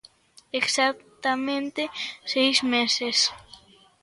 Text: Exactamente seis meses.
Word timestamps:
Exactamente 0.61 1.81
seis 2.31 2.55
meses. 2.73 3.17